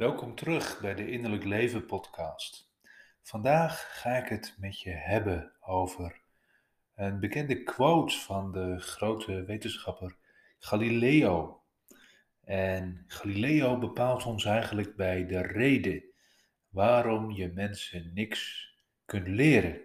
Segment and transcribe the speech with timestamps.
[0.00, 2.70] Welkom terug bij de Innerlijk Leven podcast.
[3.22, 6.20] Vandaag ga ik het met je hebben over
[6.94, 10.16] een bekende quote van de grote wetenschapper
[10.58, 11.62] Galileo.
[12.44, 16.02] En Galileo bepaalt ons eigenlijk bij de reden
[16.68, 18.72] waarom je mensen niks
[19.04, 19.80] kunt leren.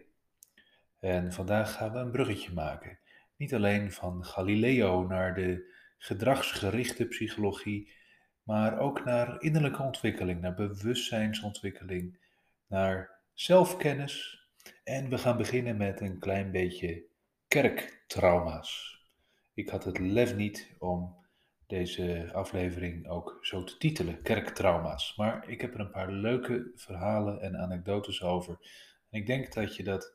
[1.00, 3.00] En vandaag gaan we een bruggetje maken.
[3.38, 8.04] Niet alleen van Galileo naar de gedragsgerichte psychologie
[8.46, 12.18] maar ook naar innerlijke ontwikkeling, naar bewustzijnsontwikkeling,
[12.68, 14.44] naar zelfkennis.
[14.84, 17.04] En we gaan beginnen met een klein beetje
[17.48, 19.00] kerktrauma's.
[19.54, 21.16] Ik had het lef niet om
[21.68, 25.16] deze aflevering ook zo te titelen, kerktrauma's.
[25.16, 28.58] Maar ik heb er een paar leuke verhalen en anekdotes over.
[29.10, 30.14] En ik denk dat je dat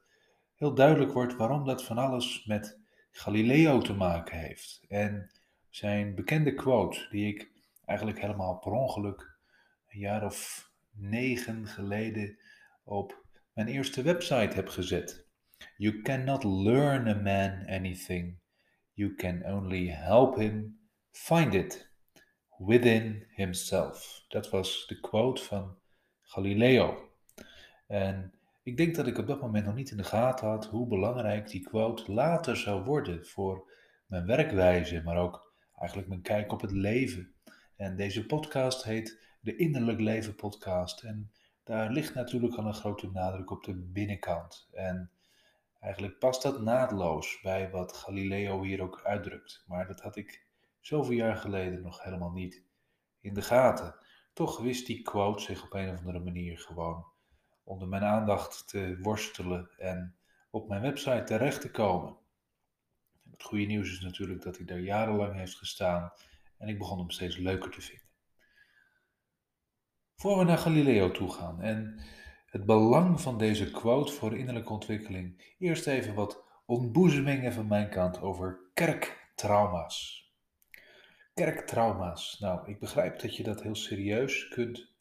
[0.54, 2.78] heel duidelijk wordt waarom dat van alles met
[3.10, 4.84] Galileo te maken heeft.
[4.88, 5.30] En
[5.70, 7.49] zijn bekende quote, die ik
[7.90, 9.38] eigenlijk helemaal per ongeluk
[9.88, 12.38] een jaar of negen geleden
[12.84, 15.26] op mijn eerste website heb gezet.
[15.76, 18.38] You cannot learn a man anything.
[18.92, 21.90] You can only help him find it
[22.56, 24.24] within himself.
[24.28, 25.78] Dat was de quote van
[26.22, 27.10] Galileo.
[27.86, 30.86] En ik denk dat ik op dat moment nog niet in de gaten had hoe
[30.86, 33.70] belangrijk die quote later zou worden voor
[34.06, 37.34] mijn werkwijze, maar ook eigenlijk mijn kijk op het leven.
[37.80, 41.02] En deze podcast heet de Innerlijk Leven Podcast.
[41.02, 41.32] En
[41.64, 44.68] daar ligt natuurlijk al een grote nadruk op de binnenkant.
[44.72, 45.10] En
[45.78, 49.64] eigenlijk past dat naadloos bij wat Galileo hier ook uitdrukt.
[49.66, 50.46] Maar dat had ik
[50.80, 52.64] zoveel jaar geleden nog helemaal niet
[53.20, 53.94] in de gaten.
[54.32, 57.04] Toch wist die quote zich op een of andere manier gewoon
[57.64, 60.16] onder mijn aandacht te worstelen en
[60.50, 62.16] op mijn website terecht te komen.
[63.30, 66.12] Het goede nieuws is natuurlijk dat hij daar jarenlang heeft gestaan
[66.60, 68.08] en ik begon hem steeds leuker te vinden.
[70.16, 72.00] Voor we naar Galileo toe gaan en
[72.46, 78.20] het belang van deze quote voor innerlijke ontwikkeling, eerst even wat ontboezemingen van mijn kant
[78.20, 80.28] over kerktrauma's.
[81.34, 82.38] Kerktrauma's.
[82.38, 84.92] Nou, ik begrijp dat je dat heel serieus kunt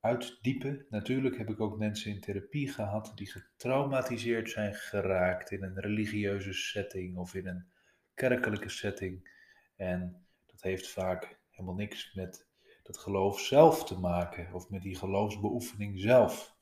[0.00, 0.86] uitdiepen.
[0.90, 6.52] Natuurlijk heb ik ook mensen in therapie gehad die getraumatiseerd zijn geraakt in een religieuze
[6.52, 7.66] setting of in een
[8.14, 9.30] kerkelijke setting.
[9.76, 10.26] En
[10.64, 12.46] heeft vaak helemaal niks met
[12.82, 16.54] dat geloof zelf te maken of met die geloofsbeoefening zelf.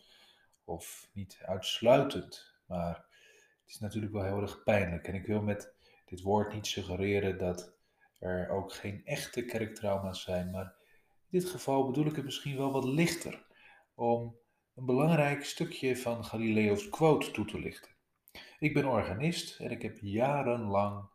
[0.65, 2.94] Of niet uitsluitend, maar
[3.60, 5.09] het is natuurlijk wel heel erg pijnlijk.
[5.09, 5.75] En ik wil met
[6.05, 7.75] dit woord niet suggereren dat
[8.19, 10.75] er ook geen echte kerktrauma's zijn, maar
[11.31, 13.47] in dit geval bedoel ik het misschien wel wat lichter
[13.94, 14.39] om
[14.75, 17.91] een belangrijk stukje van Galileo's quote toe te lichten.
[18.59, 21.09] Ik ben organist en ik heb jarenlang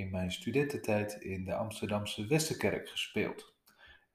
[0.00, 3.54] in mijn studententijd in de Amsterdamse Westerkerk gespeeld.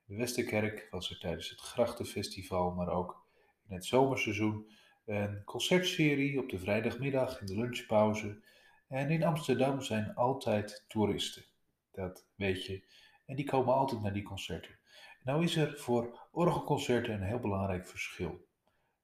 [0.06, 3.26] De Westerkerk was er tijdens het Grachtenfestival, maar ook
[3.68, 4.72] in het zomerseizoen
[5.06, 8.44] een concertserie op de vrijdagmiddag in de lunchpauze.
[8.88, 11.44] En in Amsterdam zijn altijd toeristen.
[11.92, 12.84] Dat weet je.
[13.26, 14.80] En die komen altijd naar die concerten.
[15.24, 18.48] Nou is er voor orgelconcerten een heel belangrijk verschil.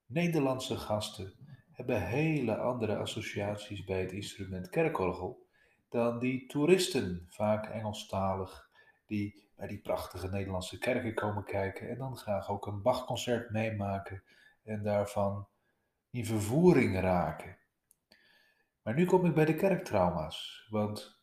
[0.06, 1.34] Nederlandse gasten
[1.72, 5.50] hebben hele andere associaties bij het instrument kerkorgel
[5.92, 8.70] dan die toeristen, vaak Engelstalig,
[9.06, 14.22] die bij die prachtige Nederlandse kerken komen kijken en dan graag ook een Bachconcert meemaken
[14.62, 15.48] en daarvan
[16.10, 17.58] in vervoering raken.
[18.82, 21.20] Maar nu kom ik bij de kerktrauma's, want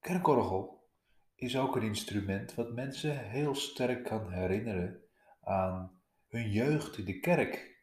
[0.00, 0.88] kerkorgel
[1.34, 5.02] is ook een instrument wat mensen heel sterk kan herinneren
[5.40, 7.82] aan hun jeugd in de kerk.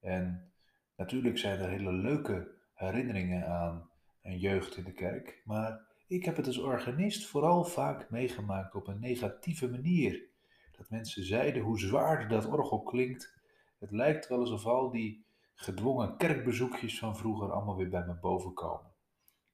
[0.00, 0.52] En
[0.96, 3.90] natuurlijk zijn er hele leuke herinneringen aan
[4.26, 8.86] en jeugd in de kerk, maar ik heb het als organist vooral vaak meegemaakt op
[8.86, 10.28] een negatieve manier.
[10.76, 13.34] Dat mensen zeiden hoe zwaar dat orgel klinkt.
[13.78, 18.54] Het lijkt wel alsof al die gedwongen kerkbezoekjes van vroeger allemaal weer bij me boven
[18.54, 18.92] komen.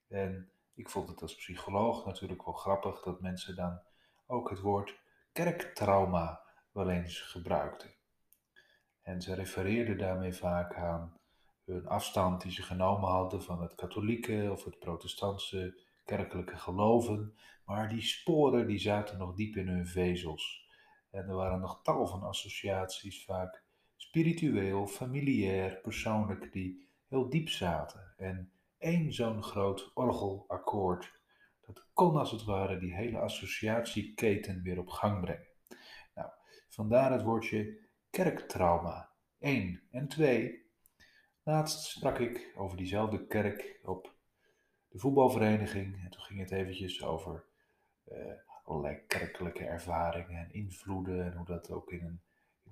[0.08, 3.80] En ik vond het als psycholoog natuurlijk wel grappig dat mensen dan
[4.26, 5.00] ook het woord
[5.32, 6.40] kerktrauma
[6.72, 7.90] wel eens gebruikten.
[9.02, 11.20] En ze refereerden daarmee vaak aan
[11.64, 17.88] hun afstand die ze genomen hadden van het katholieke of het protestantse kerkelijke geloven, maar
[17.88, 20.70] die sporen die zaten nog diep in hun vezels.
[21.10, 23.62] En er waren nog tal van associaties, vaak
[23.96, 28.14] spiritueel, familiair, persoonlijk, die heel diep zaten.
[28.16, 31.20] En één zo'n groot orgelakkoord,
[31.60, 35.48] dat kon als het ware die hele associatieketen weer op gang brengen.
[36.14, 36.30] Nou,
[36.68, 37.78] vandaar het woordje
[38.10, 39.10] kerktrauma.
[39.38, 39.80] Eén.
[39.90, 40.61] En twee,
[41.42, 44.14] Laatst sprak ik over diezelfde kerk op
[44.88, 46.04] de voetbalvereniging.
[46.04, 47.44] En toen ging het eventjes over
[48.12, 48.32] uh,
[48.64, 51.24] allerlei kerkelijke ervaringen en invloeden.
[51.24, 52.20] En hoe dat ook in een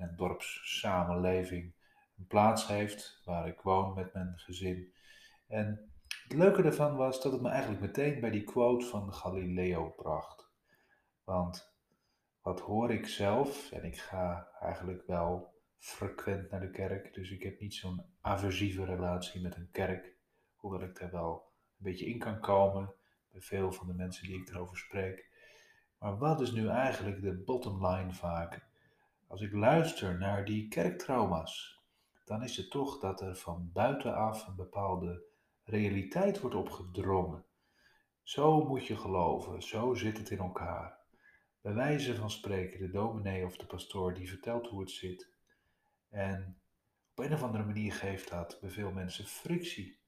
[0.01, 1.73] in een dorpssamenleving
[2.19, 4.93] een plaats heeft waar ik woon met mijn gezin.
[5.47, 5.93] En
[6.23, 10.51] het leuke ervan was dat het me eigenlijk meteen bij die quote van Galileo bracht.
[11.25, 11.73] Want
[12.43, 15.50] wat hoor ik zelf, en ik ga eigenlijk wel
[15.81, 20.15] frequent naar de kerk, dus ik heb niet zo'n aversieve relatie met een kerk,
[20.57, 22.95] hoewel ik daar wel een beetje in kan komen
[23.31, 25.29] bij veel van de mensen die ik erover spreek.
[25.99, 28.69] Maar wat is nu eigenlijk de bottom line vaak?
[29.27, 31.81] Als ik luister naar die kerktrauma's,
[32.25, 35.23] dan is het toch dat er van buitenaf een bepaalde
[35.65, 37.45] realiteit wordt opgedrongen.
[38.23, 40.99] Zo moet je geloven, zo zit het in elkaar.
[41.61, 45.31] Bij wijze van spreken, de dominee of de pastoor die vertelt hoe het zit.
[46.11, 46.61] En
[47.15, 49.99] op een of andere manier geeft dat bij veel mensen frictie.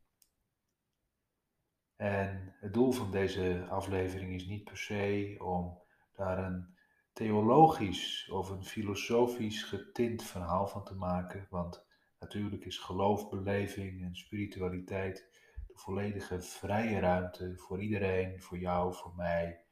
[1.97, 5.83] En het doel van deze aflevering is niet per se om
[6.13, 6.77] daar een
[7.13, 11.87] theologisch of een filosofisch getint verhaal van te maken, want
[12.19, 15.29] natuurlijk is geloofbeleving en spiritualiteit
[15.67, 19.65] de volledige vrije ruimte voor iedereen, voor jou, voor mij.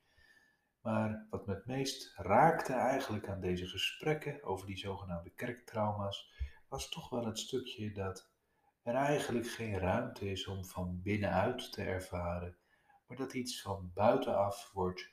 [0.82, 6.32] Maar wat me het meest raakte eigenlijk aan deze gesprekken over die zogenaamde kerktrauma's,
[6.68, 8.30] was toch wel het stukje dat
[8.82, 12.56] er eigenlijk geen ruimte is om van binnenuit te ervaren,
[13.06, 15.12] maar dat iets van buitenaf wordt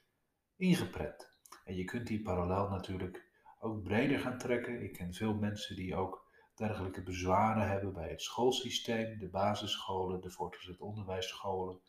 [0.56, 1.38] ingeprent.
[1.64, 4.84] En je kunt die parallel natuurlijk ook breder gaan trekken.
[4.84, 10.31] Ik ken veel mensen die ook dergelijke bezwaren hebben bij het schoolsysteem, de basisscholen, de
[10.31, 11.80] voortgezet onderwijsscholen.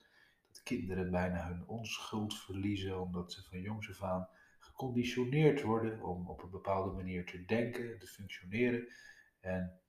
[0.68, 4.28] Kinderen bijna hun onschuld verliezen omdat ze van jongs af aan
[4.58, 8.88] geconditioneerd worden om op een bepaalde manier te denken, te functioneren.
[9.40, 9.80] En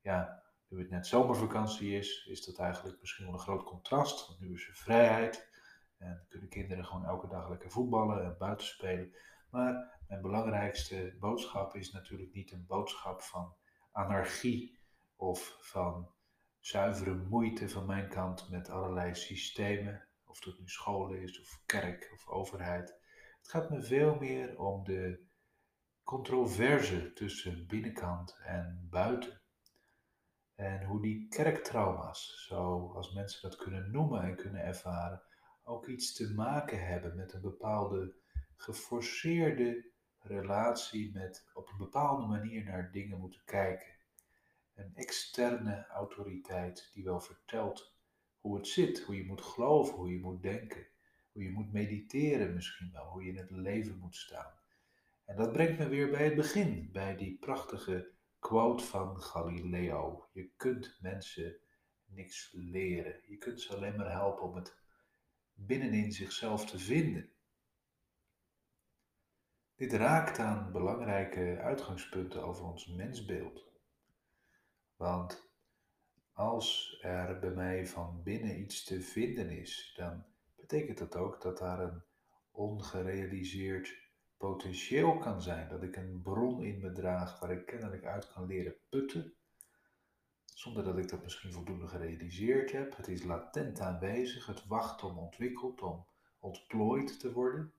[0.00, 4.26] ja, nu het net zomervakantie is, is dat eigenlijk misschien wel een groot contrast.
[4.26, 5.50] Want nu is er vrijheid
[5.96, 9.12] en kunnen kinderen gewoon elke dag lekker voetballen en buiten spelen.
[9.50, 13.54] Maar mijn belangrijkste boodschap is natuurlijk niet een boodschap van
[13.92, 14.78] anarchie
[15.16, 16.10] of van
[16.60, 20.07] zuivere moeite van mijn kant met allerlei systemen,
[20.38, 22.88] of dat nu school is of kerk of overheid.
[23.38, 25.26] Het gaat me veel meer om de
[26.02, 29.40] controverse tussen binnenkant en buiten.
[30.54, 35.22] En hoe die kerktrauma's, zoals mensen dat kunnen noemen en kunnen ervaren,
[35.62, 38.14] ook iets te maken hebben met een bepaalde
[38.56, 43.96] geforceerde relatie met op een bepaalde manier naar dingen moeten kijken.
[44.74, 47.96] Een externe autoriteit die wel vertelt
[48.48, 50.86] hoe het zit, hoe je moet geloven, hoe je moet denken,
[51.32, 54.52] hoe je moet mediteren misschien wel, hoe je in het leven moet staan.
[55.24, 60.28] En dat brengt me weer bij het begin, bij die prachtige quote van Galileo.
[60.32, 61.56] Je kunt mensen
[62.06, 63.20] niks leren.
[63.26, 64.76] Je kunt ze alleen maar helpen om het
[65.52, 67.30] binnenin zichzelf te vinden.
[69.74, 73.66] Dit raakt aan belangrijke uitgangspunten over ons mensbeeld.
[74.96, 75.47] Want
[76.38, 80.24] als er bij mij van binnen iets te vinden is, dan
[80.56, 82.02] betekent dat ook dat daar een
[82.50, 83.94] ongerealiseerd
[84.36, 85.68] potentieel kan zijn.
[85.68, 89.34] Dat ik een bron in me draag waar ik kennelijk uit kan leren putten,
[90.44, 92.96] zonder dat ik dat misschien voldoende gerealiseerd heb.
[92.96, 96.06] Het is latent aanwezig, het wacht om ontwikkeld, om
[96.38, 97.72] ontplooid te worden.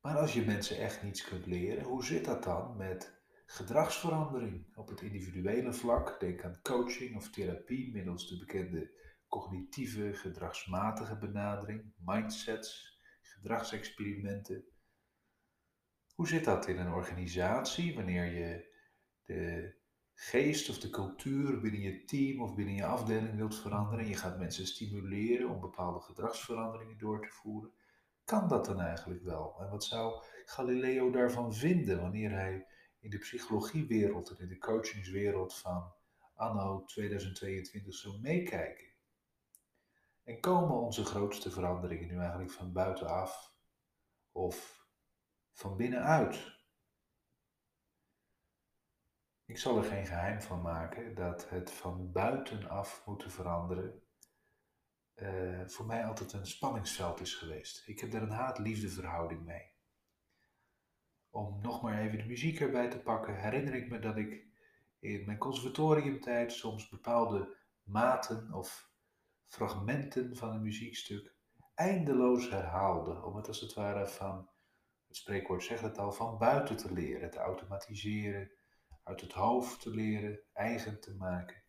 [0.00, 3.13] Maar als je mensen echt niets kunt leren, hoe zit dat dan met
[3.44, 6.20] gedragsverandering op het individuele vlak?
[6.20, 8.90] Denk aan coaching of therapie middels de bekende
[9.28, 14.64] cognitieve, gedragsmatige benadering, mindsets, gedragsexperimenten.
[16.14, 18.72] Hoe zit dat in een organisatie wanneer je
[19.24, 19.74] de
[20.14, 24.08] geest of de cultuur binnen je team of binnen je afdeling wilt veranderen?
[24.08, 27.72] Je gaat mensen stimuleren om bepaalde gedragsveranderingen door te voeren
[28.24, 29.56] kan dat dan eigenlijk wel?
[29.60, 32.66] En wat zou Galileo daarvan vinden wanneer hij
[33.04, 35.92] in de psychologiewereld en in de coachingswereld van
[36.34, 38.92] anno 2022 zou meekijken?
[40.22, 43.54] En komen onze grootste veranderingen nu eigenlijk van buitenaf
[44.32, 44.86] of
[45.52, 46.52] van binnenuit?
[49.44, 54.02] Ik zal er geen geheim van maken dat het van buitenaf moeten veranderen
[55.14, 57.88] uh, voor mij altijd een spanningsveld is geweest.
[57.88, 59.73] Ik heb daar een haat-liefde verhouding mee.
[61.34, 64.46] Om nog maar even de muziek erbij te pakken, herinner ik me dat ik
[64.98, 68.90] in mijn conservatoriumtijd soms bepaalde maten of
[69.46, 71.34] fragmenten van een muziekstuk
[71.74, 74.48] eindeloos herhaalde, om het als het ware van,
[75.06, 78.50] het spreekwoord zegt het al, van buiten te leren, te automatiseren,
[79.02, 81.62] uit het hoofd te leren, eigen te maken.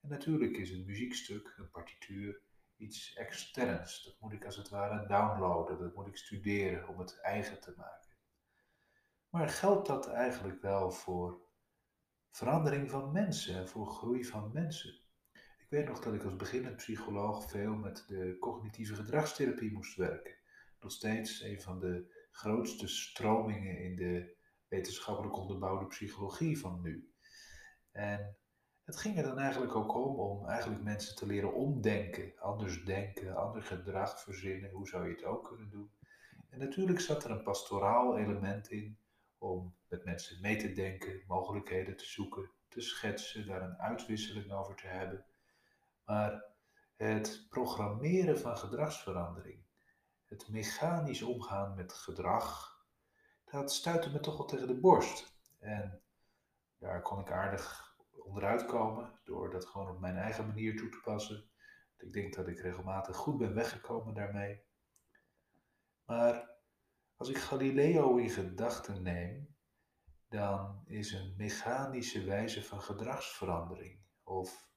[0.00, 2.40] En natuurlijk is een muziekstuk, een partituur,
[2.76, 4.04] iets externs.
[4.04, 7.74] Dat moet ik als het ware downloaden, dat moet ik studeren om het eigen te
[7.76, 8.15] maken.
[9.36, 11.40] Maar geldt dat eigenlijk wel voor
[12.30, 15.00] verandering van mensen, voor groei van mensen?
[15.32, 20.34] Ik weet nog dat ik als beginnend psycholoog veel met de cognitieve gedragstherapie moest werken.
[20.80, 24.36] Nog steeds een van de grootste stromingen in de
[24.68, 27.12] wetenschappelijk onderbouwde psychologie van nu.
[27.92, 28.36] En
[28.84, 33.36] het ging er dan eigenlijk ook om om eigenlijk mensen te leren omdenken, anders denken,
[33.36, 34.70] ander gedrag verzinnen.
[34.70, 35.90] Hoe zou je het ook kunnen doen?
[36.50, 38.98] En natuurlijk zat er een pastoraal element in
[39.38, 44.74] om met mensen mee te denken, mogelijkheden te zoeken, te schetsen, daar een uitwisseling over
[44.74, 45.26] te hebben.
[46.04, 46.44] Maar
[46.96, 49.64] het programmeren van gedragsverandering,
[50.24, 52.76] het mechanisch omgaan met gedrag,
[53.44, 55.38] dat stuitte me toch wel tegen de borst.
[55.58, 56.02] En
[56.78, 61.00] daar kon ik aardig onderuit komen door dat gewoon op mijn eigen manier toe te
[61.00, 61.50] passen.
[61.98, 64.64] Ik denk dat ik regelmatig goed ben weggekomen daarmee.
[66.04, 66.55] Maar
[67.16, 69.54] als ik Galileo in gedachten neem,
[70.28, 74.70] dan is een mechanische wijze van gedragsverandering of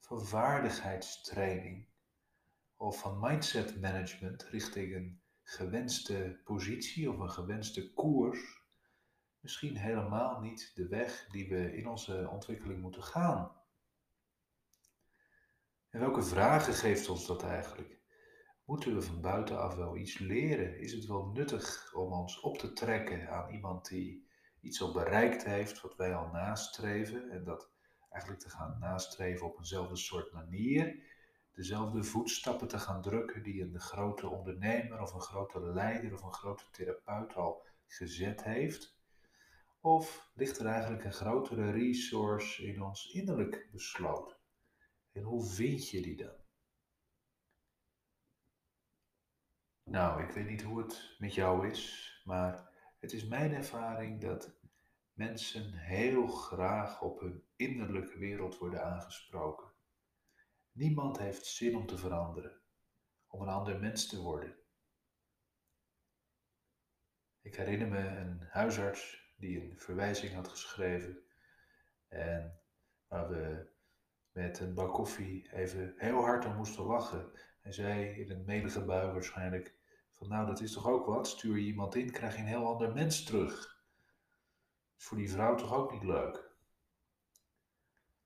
[0.00, 1.88] van vaardigheidstraining
[2.76, 8.62] of van mindset management richting een gewenste positie of een gewenste koers
[9.40, 13.60] misschien helemaal niet de weg die we in onze ontwikkeling moeten gaan.
[15.88, 18.01] En welke vragen geeft ons dat eigenlijk?
[18.64, 20.78] Moeten we van buitenaf wel iets leren?
[20.78, 24.26] Is het wel nuttig om ons op te trekken aan iemand die
[24.60, 27.70] iets al bereikt heeft wat wij al nastreven en dat
[28.10, 31.02] eigenlijk te gaan nastreven op eenzelfde soort manier,
[31.52, 36.32] dezelfde voetstappen te gaan drukken die een grote ondernemer of een grote leider of een
[36.32, 38.96] grote therapeut al gezet heeft?
[39.80, 44.36] Of ligt er eigenlijk een grotere resource in ons innerlijk besloten?
[45.12, 46.41] En hoe vind je die dan?
[49.84, 52.70] Nou, ik weet niet hoe het met jou is, maar
[53.00, 54.60] het is mijn ervaring dat
[55.12, 59.72] mensen heel graag op hun innerlijke wereld worden aangesproken.
[60.72, 62.60] Niemand heeft zin om te veranderen,
[63.26, 64.56] om een ander mens te worden.
[67.40, 71.22] Ik herinner me een huisarts die een verwijzing had geschreven
[72.08, 72.60] en
[73.06, 73.70] waar we
[74.32, 77.32] met een bak koffie even heel hard om moesten lachen.
[77.62, 79.74] Hij zei in een melige bui waarschijnlijk
[80.12, 82.66] van nou dat is toch ook wat, stuur je iemand in, krijg je een heel
[82.66, 83.82] ander mens terug.
[84.98, 86.50] Is voor die vrouw toch ook niet leuk?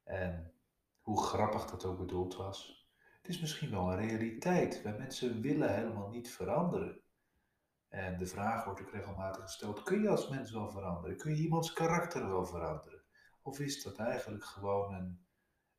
[0.05, 0.53] En
[1.01, 2.89] hoe grappig dat ook bedoeld was.
[3.17, 4.83] Het is misschien wel een realiteit.
[4.83, 7.01] Wij mensen willen helemaal niet veranderen.
[7.89, 11.17] En de vraag wordt ook regelmatig gesteld: kun je als mens wel veranderen?
[11.17, 13.03] Kun je iemands karakter wel veranderen?
[13.43, 15.27] Of is dat eigenlijk gewoon een,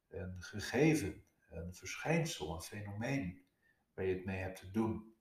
[0.07, 3.46] een gegeven, een verschijnsel, een fenomeen
[3.97, 5.15] waar je het mee hebt te doen?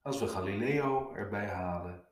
[0.00, 2.08] Als we Galileo erbij halen,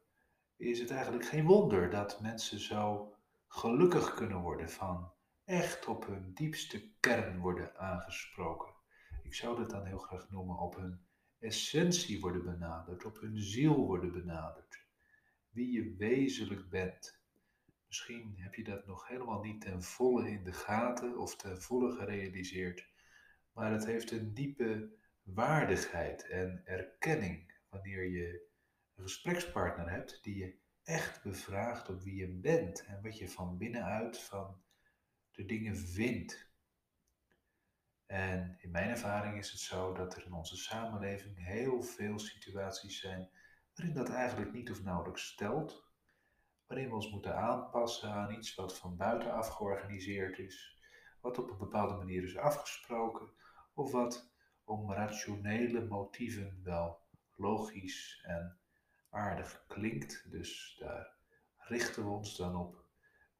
[0.56, 3.14] is het eigenlijk geen wonder dat mensen zo
[3.48, 5.12] gelukkig kunnen worden van
[5.44, 8.74] echt op hun diepste kern worden aangesproken.
[9.22, 11.06] Ik zou dat dan heel graag noemen op hun
[11.38, 14.84] essentie worden benaderd, op hun ziel worden benaderd.
[15.48, 17.20] Wie je wezenlijk bent.
[17.86, 21.92] Misschien heb je dat nog helemaal niet ten volle in de gaten of ten volle
[21.92, 22.94] gerealiseerd,
[23.56, 28.48] maar het heeft een diepe waardigheid en erkenning wanneer je
[28.94, 33.58] een gesprekspartner hebt die je echt bevraagt op wie je bent en wat je van
[33.58, 34.62] binnenuit van
[35.30, 36.50] de dingen vindt.
[38.06, 43.00] En in mijn ervaring is het zo dat er in onze samenleving heel veel situaties
[43.00, 43.30] zijn
[43.74, 45.90] waarin dat eigenlijk niet of nauwelijks stelt,
[46.66, 50.80] waarin we ons moeten aanpassen aan iets wat van buitenaf georganiseerd is,
[51.20, 53.34] wat op een bepaalde manier is afgesproken,
[53.76, 54.30] of wat
[54.64, 57.00] om rationele motieven wel
[57.34, 58.58] logisch en
[59.10, 60.30] aardig klinkt.
[60.30, 61.16] Dus daar
[61.56, 62.84] richten we ons dan op.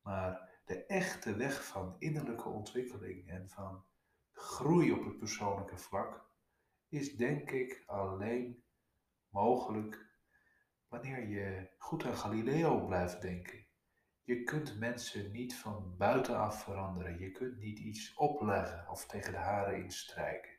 [0.02, 3.84] Maar de echte weg van innerlijke ontwikkeling en van
[4.32, 6.30] groei op het persoonlijke vlak
[6.88, 8.64] is denk ik alleen
[9.28, 10.06] mogelijk
[10.88, 13.65] wanneer je goed aan Galileo blijft denken.
[14.26, 17.18] Je kunt mensen niet van buitenaf veranderen.
[17.18, 20.50] Je kunt niet iets opleggen of tegen de haren instrijken.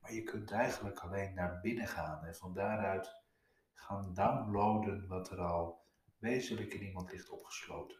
[0.00, 3.24] Maar je kunt eigenlijk alleen naar binnen gaan en van daaruit
[3.72, 5.86] gaan downloaden wat er al
[6.18, 7.98] wezenlijk in iemand ligt opgesloten.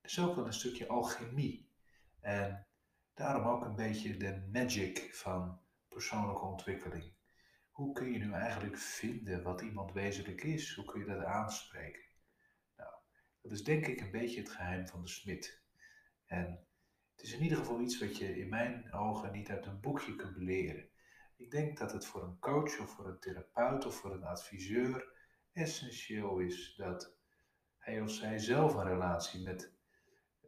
[0.00, 1.70] Het is ook wel een stukje alchemie.
[2.20, 2.66] En
[3.16, 7.14] Daarom ook een beetje de magic van persoonlijke ontwikkeling.
[7.70, 10.74] Hoe kun je nu eigenlijk vinden wat iemand wezenlijk is?
[10.74, 12.05] Hoe kun je dat aanspreken?
[13.46, 15.62] Dat is denk ik een beetje het geheim van de smid.
[16.24, 16.66] En
[17.10, 20.16] het is in ieder geval iets wat je in mijn ogen niet uit een boekje
[20.16, 20.88] kunt leren.
[21.36, 25.12] Ik denk dat het voor een coach of voor een therapeut of voor een adviseur
[25.52, 27.16] essentieel is dat
[27.78, 29.72] hij of zij zelf een relatie met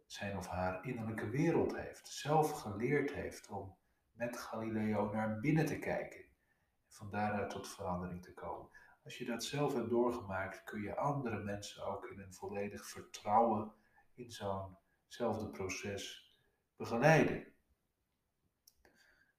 [0.07, 3.77] zijn of haar innerlijke wereld heeft, zelf geleerd heeft om
[4.13, 8.71] met Galileo naar binnen te kijken en van daaruit tot verandering te komen.
[9.05, 13.73] Als je dat zelf hebt doorgemaakt, kun je andere mensen ook in een volledig vertrouwen
[14.15, 16.33] in zo'nzelfde proces
[16.77, 17.53] begeleiden.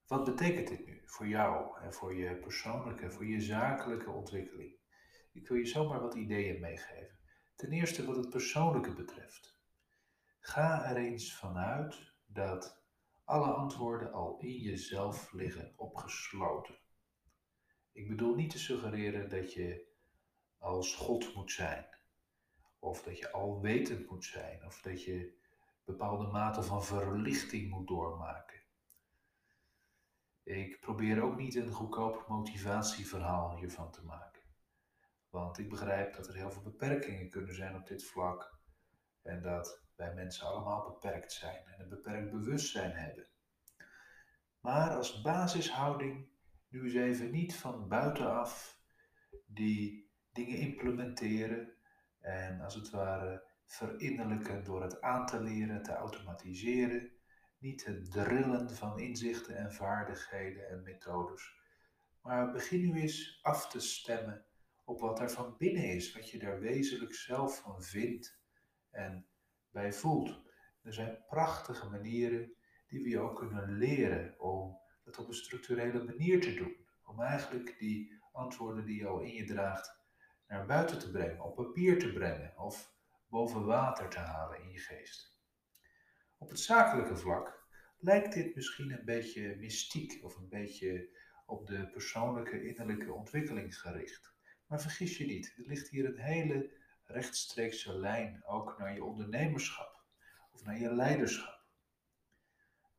[0.07, 4.77] Wat betekent dit nu voor jou en voor je persoonlijke, voor je zakelijke ontwikkeling?
[5.31, 7.17] Ik wil je zomaar wat ideeën meegeven.
[7.55, 9.59] Ten eerste wat het persoonlijke betreft.
[10.39, 12.83] Ga er eens vanuit dat
[13.23, 16.79] alle antwoorden al in jezelf liggen opgesloten.
[17.91, 19.87] Ik bedoel niet te suggereren dat je
[20.57, 21.87] als God moet zijn,
[22.79, 25.37] of dat je alwetend moet zijn, of dat je
[25.83, 28.61] bepaalde mate van verlichting moet doormaken.
[30.43, 34.41] Ik probeer ook niet een goedkoop motivatieverhaal hiervan te maken.
[35.29, 38.57] Want ik begrijp dat er heel veel beperkingen kunnen zijn op dit vlak.
[39.21, 43.27] En dat wij mensen allemaal beperkt zijn en een beperkt bewustzijn hebben.
[44.59, 46.27] Maar als basishouding
[46.69, 48.79] nu eens even niet van buitenaf
[49.45, 51.73] die dingen implementeren
[52.19, 57.11] en als het ware verinnerlijken door het aan te leren, te automatiseren,
[57.57, 61.57] niet het drillen van inzichten en vaardigheden en methodes,
[62.21, 64.45] maar begin nu eens af te stemmen
[64.85, 68.39] op wat er van binnen is, wat je daar wezenlijk zelf van vindt
[68.89, 69.27] en
[69.71, 70.41] bij voelt.
[70.83, 72.53] Er zijn prachtige manieren
[72.87, 74.77] die we je ook kunnen leren om
[75.17, 76.75] op een structurele manier te doen.
[77.05, 79.97] Om eigenlijk die antwoorden die al in je draagt
[80.47, 82.93] naar buiten te brengen, op papier te brengen of
[83.27, 85.37] boven water te halen in je geest.
[86.37, 87.67] Op het zakelijke vlak
[87.99, 94.33] lijkt dit misschien een beetje mystiek of een beetje op de persoonlijke innerlijke ontwikkeling gericht.
[94.67, 96.71] Maar vergis je niet, er ligt hier een hele
[97.03, 100.03] rechtstreekse lijn ook naar je ondernemerschap
[100.51, 101.63] of naar je leiderschap.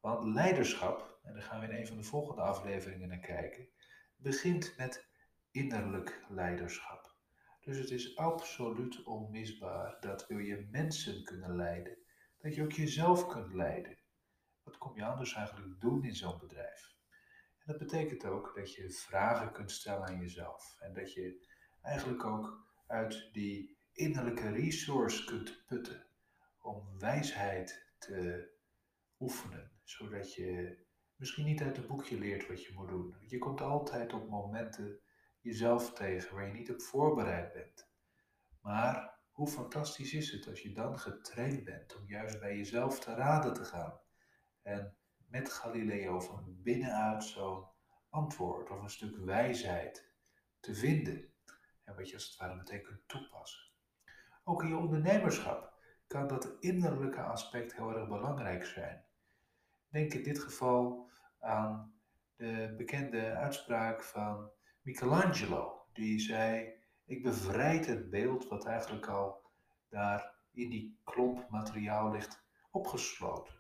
[0.01, 3.69] Want leiderschap, en daar gaan we in een van de volgende afleveringen naar kijken,
[4.17, 5.09] begint met
[5.51, 7.15] innerlijk leiderschap.
[7.61, 11.99] Dus het is absoluut onmisbaar dat wil je mensen kunnen leiden,
[12.39, 13.99] dat je ook jezelf kunt leiden.
[14.63, 16.95] Wat kom je anders eigenlijk doen in zo'n bedrijf?
[17.59, 21.47] En dat betekent ook dat je vragen kunt stellen aan jezelf en dat je
[21.83, 26.07] eigenlijk ook uit die innerlijke resource kunt putten
[26.63, 28.49] om wijsheid te
[29.19, 30.79] oefenen, zodat je
[31.21, 33.15] misschien niet uit het boekje leert wat je moet doen.
[33.21, 35.01] Je komt altijd op momenten
[35.41, 37.89] jezelf tegen waar je niet op voorbereid bent.
[38.61, 43.15] Maar hoe fantastisch is het als je dan getraind bent om juist bij jezelf te
[43.15, 44.01] raden te gaan
[44.63, 44.97] en
[45.29, 47.69] met Galileo van binnenuit zo'n
[48.09, 50.15] antwoord of een stuk wijsheid
[50.61, 51.33] te vinden
[51.85, 53.71] en wat je als het ware meteen kunt toepassen.
[54.45, 55.75] Ook in je ondernemerschap
[56.07, 59.05] kan dat innerlijke aspect heel erg belangrijk zijn.
[59.91, 61.95] Denk in dit geval aan
[62.37, 64.51] de bekende uitspraak van
[64.83, 66.73] Michelangelo, die zei:
[67.05, 69.43] Ik bevrijd het beeld wat eigenlijk al
[69.89, 73.55] daar in die klomp materiaal ligt opgesloten.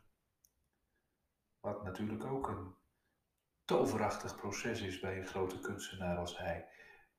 [1.61, 2.75] Wat natuurlijk ook een
[3.65, 6.69] toverachtig proces is bij een grote kunstenaar als hij.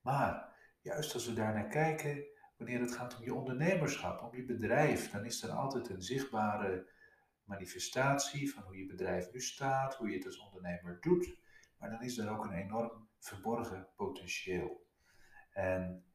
[0.01, 2.23] Maar juist als we daar naar kijken,
[2.57, 6.89] wanneer het gaat om je ondernemerschap, om je bedrijf, dan is er altijd een zichtbare
[7.51, 11.37] manifestatie van hoe je bedrijf nu staat, hoe je het als ondernemer doet.
[11.77, 14.87] Maar dan is er ook een enorm verborgen potentieel.
[15.51, 16.05] En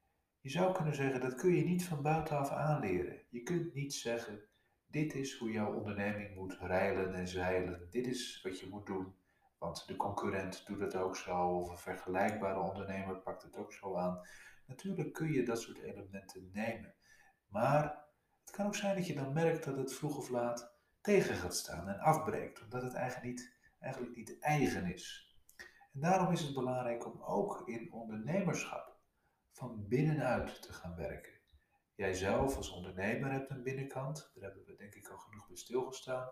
[0.40, 3.22] je zou kunnen zeggen, dat kun je niet van buitenaf aanleren.
[3.28, 4.40] Je kunt niet zeggen,
[4.86, 7.90] dit is hoe jouw onderneming moet rijlen en zeilen.
[7.90, 9.14] Dit is wat je moet doen.
[9.58, 13.96] Want de concurrent doet het ook zo, of een vergelijkbare ondernemer pakt het ook zo
[13.96, 14.20] aan.
[14.66, 16.94] Natuurlijk kun je dat soort elementen nemen.
[17.48, 18.04] Maar
[18.40, 20.75] het kan ook zijn dat je dan merkt dat het vroeg of laat
[21.06, 25.36] tegen gaat staan en afbreekt, omdat het eigenlijk niet, eigenlijk niet eigen is.
[25.92, 28.96] En daarom is het belangrijk om ook in ondernemerschap
[29.52, 31.32] van binnenuit te gaan werken.
[31.94, 35.56] Jij zelf als ondernemer hebt een binnenkant, daar hebben we denk ik al genoeg bij
[35.56, 36.30] stilgestaan,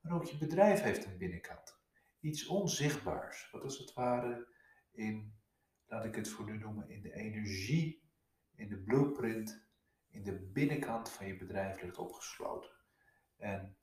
[0.00, 1.78] maar ook je bedrijf heeft een binnenkant.
[2.20, 4.48] Iets onzichtbaars, wat als het ware
[4.90, 5.38] in
[5.86, 8.10] laat ik het voor nu noemen, in de energie,
[8.54, 9.66] in de blueprint,
[10.08, 12.70] in de binnenkant van je bedrijf ligt opgesloten.
[13.36, 13.76] En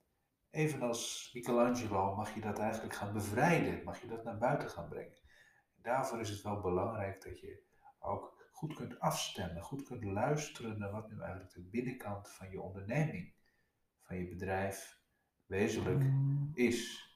[0.52, 5.18] evenals Michelangelo mag je dat eigenlijk gaan bevrijden, mag je dat naar buiten gaan brengen.
[5.76, 7.62] En daarvoor is het wel belangrijk dat je
[7.98, 12.60] ook goed kunt afstemmen, goed kunt luisteren naar wat nu eigenlijk de binnenkant van je
[12.60, 13.34] onderneming,
[14.00, 15.00] van je bedrijf
[15.46, 16.04] wezenlijk
[16.54, 17.10] is.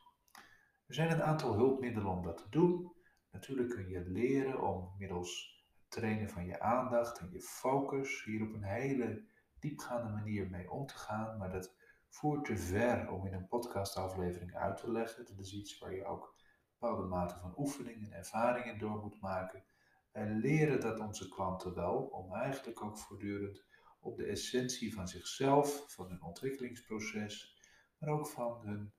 [0.86, 2.92] Er zijn een aantal hulpmiddelen om dat te doen.
[3.30, 8.54] Natuurlijk kun je leren om middels trainen van je aandacht en je focus, hier op
[8.54, 9.24] een hele
[9.58, 11.75] diepgaande manier mee om te gaan, maar dat
[12.16, 15.24] voert te ver om in een podcastaflevering uit te leggen.
[15.24, 16.34] Dat is iets waar je ook
[16.78, 19.64] bepaalde mate van oefening en ervaringen door moet maken.
[20.12, 23.64] Wij leren dat onze klanten wel, om eigenlijk ook voortdurend
[24.00, 27.60] op de essentie van zichzelf, van hun ontwikkelingsproces,
[27.98, 28.92] maar ook van hun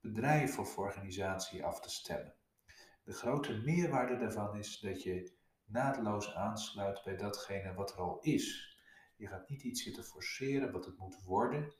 [0.00, 2.34] bedrijf of organisatie af te stemmen.
[3.04, 8.78] De grote meerwaarde daarvan is dat je naadloos aansluit bij datgene wat er al is.
[9.16, 11.74] Je gaat niet iets zitten forceren wat het moet worden,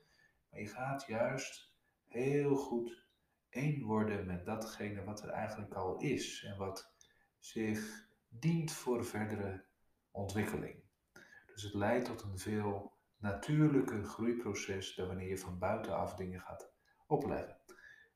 [0.55, 1.73] je gaat juist
[2.07, 3.05] heel goed
[3.49, 6.93] één worden met datgene wat er eigenlijk al is en wat
[7.39, 9.65] zich dient voor verdere
[10.11, 10.83] ontwikkeling.
[11.53, 16.73] Dus het leidt tot een veel natuurlijker groeiproces dan wanneer je van buitenaf dingen gaat
[17.07, 17.57] opleggen.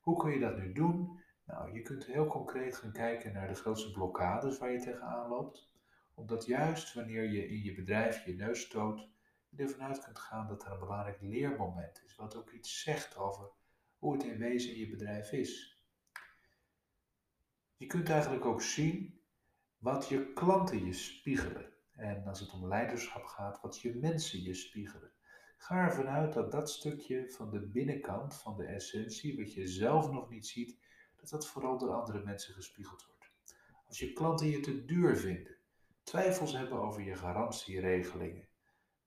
[0.00, 1.20] Hoe kun je dat nu doen?
[1.44, 5.72] Nou, je kunt heel concreet gaan kijken naar de grootste blokkades waar je tegenaan loopt.
[6.14, 9.08] Omdat juist wanneer je in je bedrijf je neus stoot,
[9.56, 13.50] ervan uit kunt gaan dat er een belangrijk leermoment is, wat ook iets zegt over
[13.98, 15.84] hoe het in wezen in je bedrijf is.
[17.76, 19.20] Je kunt eigenlijk ook zien
[19.78, 21.72] wat je klanten je spiegelen.
[21.92, 25.12] En als het om leiderschap gaat, wat je mensen je spiegelen.
[25.56, 30.10] Ga ervan uit dat dat stukje van de binnenkant, van de essentie, wat je zelf
[30.10, 30.78] nog niet ziet,
[31.16, 33.32] dat dat vooral door andere mensen gespiegeld wordt.
[33.86, 35.56] Als je klanten je te duur vinden,
[36.02, 38.48] twijfels hebben over je garantieregelingen,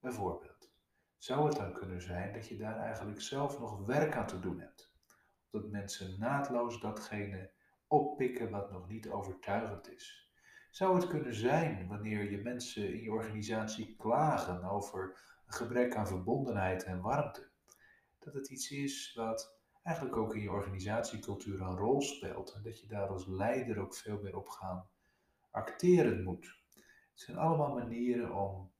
[0.03, 0.71] bijvoorbeeld,
[1.17, 4.59] zou het dan kunnen zijn dat je daar eigenlijk zelf nog werk aan te doen
[4.59, 4.93] hebt.
[5.49, 7.51] Dat mensen naadloos datgene
[7.87, 10.31] oppikken wat nog niet overtuigend is.
[10.71, 15.03] Zou het kunnen zijn wanneer je mensen in je organisatie klagen over
[15.45, 17.49] een gebrek aan verbondenheid en warmte,
[18.19, 22.79] dat het iets is wat eigenlijk ook in je organisatiecultuur een rol speelt en dat
[22.79, 24.89] je daar als leider ook veel meer op gaan
[25.51, 26.61] acteren moet.
[27.11, 28.72] Het zijn allemaal manieren om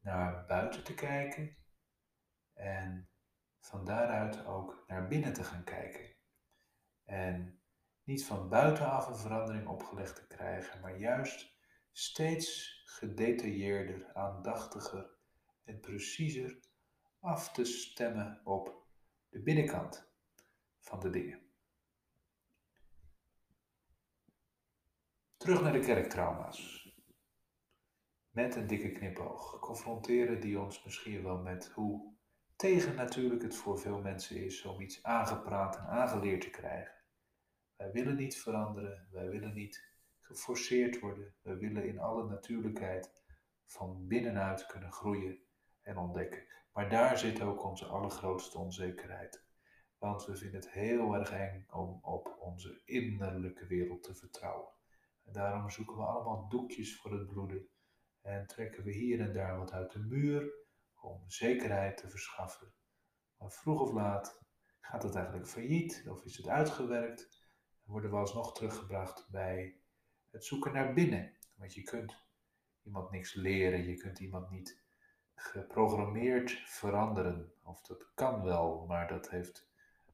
[0.00, 1.56] naar buiten te kijken
[2.52, 3.10] en
[3.60, 6.16] van daaruit ook naar binnen te gaan kijken.
[7.04, 7.62] En
[8.04, 11.58] niet van buitenaf een verandering opgelegd te krijgen, maar juist
[11.92, 15.10] steeds gedetailleerder, aandachtiger
[15.64, 16.60] en preciezer
[17.18, 18.88] af te stemmen op
[19.28, 20.12] de binnenkant
[20.78, 21.48] van de dingen.
[25.36, 26.89] Terug naar de kerktrauma's.
[28.40, 32.14] Met een dikke knipoog confronteren die ons misschien wel met hoe
[32.56, 36.94] tegen natuurlijk het voor veel mensen is om iets aangepraat en aangeleerd te krijgen.
[37.76, 39.84] Wij willen niet veranderen, wij willen niet
[40.20, 43.22] geforceerd worden, wij willen in alle natuurlijkheid
[43.66, 45.38] van binnenuit kunnen groeien
[45.82, 46.44] en ontdekken.
[46.72, 49.44] Maar daar zit ook onze allergrootste onzekerheid.
[49.98, 54.72] Want we vinden het heel erg eng om op onze innerlijke wereld te vertrouwen.
[55.24, 57.68] En daarom zoeken we allemaal doekjes voor het bloeden
[58.22, 60.52] en trekken we hier en daar wat uit de muur
[61.00, 62.72] om zekerheid te verschaffen.
[63.38, 64.40] Maar vroeg of laat
[64.80, 67.48] gaat het eigenlijk failliet of is het uitgewerkt
[67.84, 69.80] en worden we alsnog teruggebracht bij
[70.30, 71.36] het zoeken naar binnen.
[71.54, 72.14] Want je kunt
[72.82, 74.82] iemand niks leren, je kunt iemand niet
[75.34, 77.52] geprogrammeerd veranderen.
[77.62, 79.68] Of dat kan wel, maar dat heeft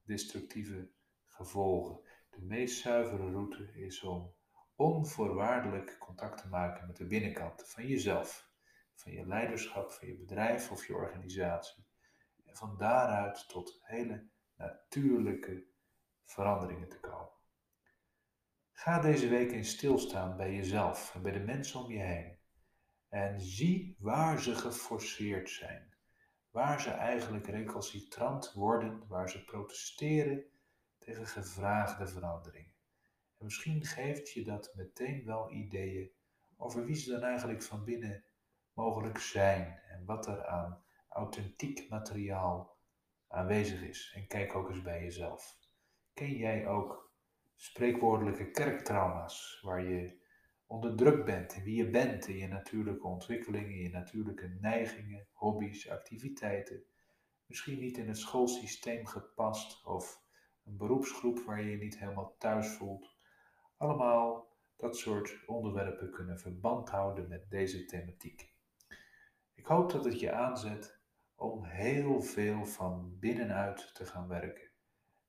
[0.04, 0.90] destructieve
[1.24, 2.00] gevolgen.
[2.30, 4.34] De meest zuivere route is om
[4.76, 8.50] onvoorwaardelijk contact te maken met de binnenkant van jezelf,
[8.94, 11.86] van je leiderschap, van je bedrijf of je organisatie.
[12.44, 15.66] En van daaruit tot hele natuurlijke
[16.24, 17.34] veranderingen te komen.
[18.72, 22.38] Ga deze week in stilstaan bij jezelf en bij de mensen om je heen.
[23.08, 25.94] En zie waar ze geforceerd zijn.
[26.50, 30.44] Waar ze eigenlijk recalcitrant worden, waar ze protesteren
[30.98, 32.75] tegen gevraagde veranderingen.
[33.38, 36.10] En misschien geeft je dat meteen wel ideeën
[36.56, 38.24] over wie ze dan eigenlijk van binnen
[38.72, 42.76] mogelijk zijn en wat er aan authentiek materiaal
[43.28, 44.12] aanwezig is.
[44.14, 45.58] En kijk ook eens bij jezelf.
[46.14, 47.12] Ken jij ook
[47.54, 50.24] spreekwoordelijke kerktrauma's waar je
[50.66, 55.26] onder druk bent in wie je bent, in je natuurlijke ontwikkelingen, in je natuurlijke neigingen,
[55.32, 56.84] hobby's, activiteiten.
[57.46, 60.22] Misschien niet in het schoolsysteem gepast of
[60.64, 63.15] een beroepsgroep waar je je niet helemaal thuis voelt.
[63.76, 68.54] Allemaal dat soort onderwerpen kunnen verband houden met deze thematiek.
[69.54, 71.00] Ik hoop dat het je aanzet
[71.34, 74.70] om heel veel van binnenuit te gaan werken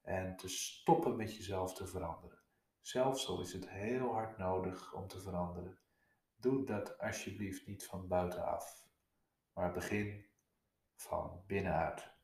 [0.02, 2.40] en te stoppen met jezelf te veranderen.
[2.82, 5.80] Zelfs al is het heel hard nodig om te veranderen,
[6.36, 8.86] doe dat alsjeblieft niet van buitenaf,
[9.54, 10.26] maar begin
[10.96, 12.17] van binnenuit.